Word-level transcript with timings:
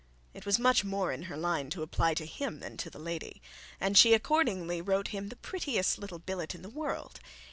It 0.33 0.47
was 0.47 0.57
much 0.57 0.83
more 0.83 1.11
in 1.11 1.21
her 1.29 1.37
line 1.37 1.69
to 1.69 1.83
apply 1.83 2.15
to 2.15 2.25
him 2.25 2.59
than 2.59 2.75
to 2.77 2.89
the 2.89 2.97
lady, 2.97 3.39
and 3.79 3.95
she 3.95 4.15
accordingly 4.15 4.81
wrote 4.81 5.05
to 5.05 5.11
him 5.11 5.29
the 5.29 5.35
prettiest 5.35 5.99
little 5.99 6.17
billet 6.17 6.55
in 6.55 6.63
the 6.63 6.69
world. 6.71 7.19